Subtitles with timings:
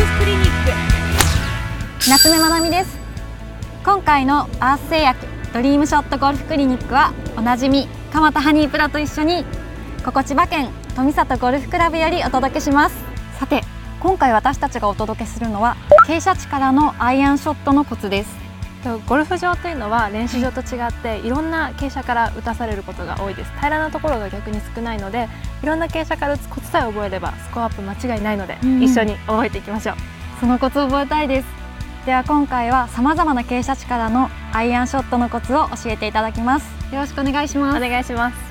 [0.00, 2.98] ルスクリニック夏目まなみです。
[3.84, 9.44] 今回のアース製薬ドリームショットゴルフクリニックはおなじみ蒲田ハニープラと一緒に
[10.02, 12.96] ここ千葉県富里ゴルフクラブよりお届けします。
[13.38, 13.60] さて
[14.00, 15.76] 今回私たちがお届けするのは
[16.08, 18.49] 傾斜地からのアイアンショットのコツです。
[19.06, 23.52] ゴルフ場というのは練習場と違っていろんな傾斜から打たされることが多いです。
[23.52, 25.28] 平らなところが逆に少ないので
[25.62, 29.96] いろんな傾斜から打つコツさえ覚えればスコアアップ間違いないので、うん、一緒に覚えていきましょう。
[30.40, 31.48] そのコツを覚えたいです。
[32.06, 36.66] では今回はさまざまな傾斜地からのアイアンショットのコツを教えていただきます。
[36.94, 37.76] よろしくお願いします。
[37.76, 38.49] お願いします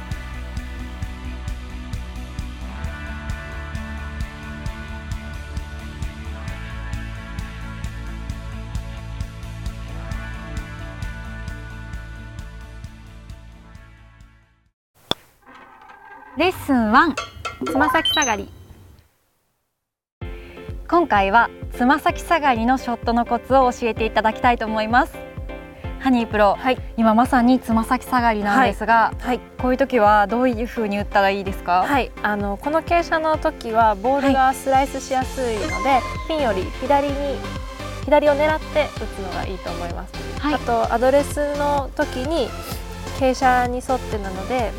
[16.37, 17.15] レッスン1
[17.71, 18.47] つま先下がり。
[20.87, 25.17] 今回はつま先下がりのショットのコツを教えていただきたいと思います。
[25.99, 31.83] ハニープロ、はい、今まさにつま先下がりなんですが、はい、はい、こういう時はどういう風に打ったらいいですか？
[31.83, 32.11] はい。
[32.21, 37.13] あのこの傾斜の時はボールがスライスしやすいので、はい、ピンより左に
[38.05, 42.47] 左を狙って打つのがいいと思います、はい、あとアドレスの時に
[43.19, 44.71] 傾斜に沿ってなので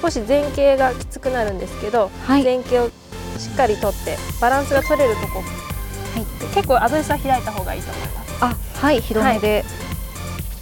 [0.00, 2.90] 少し前傾がきつくなるんですけど、はい、前傾を
[3.38, 8.44] しっかりとってバランスが取れるとこ、はい、結構アドレスは開いた方がいいと思います。
[8.44, 9.64] あはい広めで、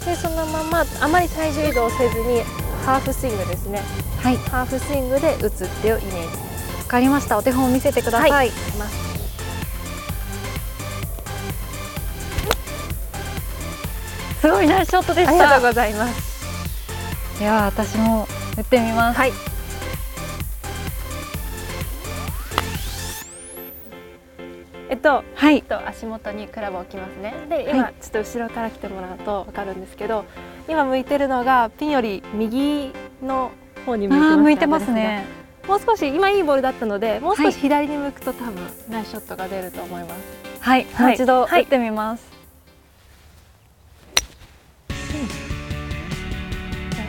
[0.01, 2.41] はい、でそのままあまり体重移動せずに
[2.85, 3.81] ハーフスイングですね。
[4.21, 4.37] はい。
[4.37, 6.37] ハーフスイングで打つっていうイメージ
[6.79, 7.37] わかりました。
[7.37, 8.49] お手本を見せてください、はい、
[14.41, 14.49] す。
[14.49, 15.31] ごいナイスショットでした。
[15.31, 16.29] ありがとうございます。
[17.39, 18.27] いや私も
[18.57, 19.17] 打ってみます。
[19.17, 19.31] はい。
[24.89, 27.35] えっと、はい、と足元にクラブを置きますね。
[27.47, 30.25] で、今、はい、ちょっと後ろから来てもらうとわかるんですけど、
[30.67, 33.51] 今向いてるのがピンより右の
[33.85, 35.25] 方に向いてます、向いてますね。
[35.67, 38.55] もう少し今いいボールだったので、もう少し左に向くと多分
[38.89, 40.21] ナイスショットが出ると思います。
[40.59, 42.27] はい、もう一度打ってみます。
[44.89, 44.99] ナイ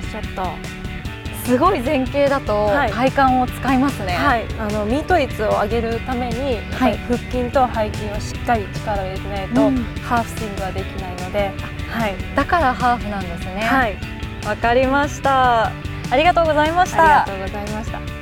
[0.02, 0.89] スショット。
[1.44, 11.52] すごい前傾だと体幹を使いますね、はい、あのミート率を上げるために、はい、腹筋と背筋をしっかり力を入れてないと、うん、ハーフスイングはできないので、
[11.88, 13.60] はい、だからハーフなんですね。
[13.62, 13.96] はい。
[14.46, 15.66] わかりました。
[15.66, 17.22] ありがとうございました。
[17.22, 18.19] ありがとうございました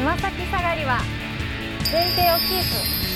[0.00, 1.02] つま先下がりは
[1.92, 3.09] 前傾をキープ。